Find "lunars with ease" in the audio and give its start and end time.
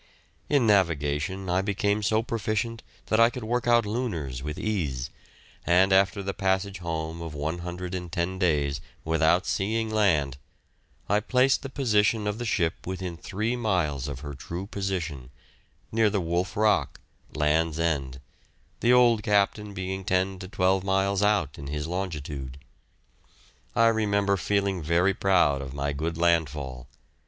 3.67-5.11